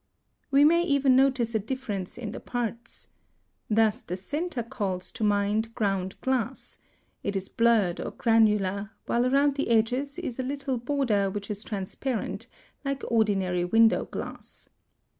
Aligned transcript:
We 0.49 0.63
may 0.65 0.81
even 0.81 1.15
notice 1.15 1.53
a 1.53 1.59
difference 1.59 2.17
in 2.17 2.31
the 2.31 2.39
parts. 2.39 3.09
Thus 3.69 4.01
the 4.01 4.17
center 4.17 4.63
calls 4.63 5.11
to 5.11 5.23
mind 5.23 5.75
ground 5.75 6.19
glass; 6.21 6.79
it 7.21 7.35
is 7.35 7.47
blurred 7.49 7.99
or 7.99 8.09
granular, 8.09 8.89
while 9.05 9.27
around 9.27 9.57
the 9.57 9.69
edges 9.69 10.17
is 10.17 10.39
a 10.39 10.41
little 10.41 10.79
border 10.79 11.29
which 11.29 11.51
is 11.51 11.63
transparent, 11.63 12.47
like 12.83 13.03
ordinary 13.11 13.63
window 13.63 14.05
glass. 14.05 14.69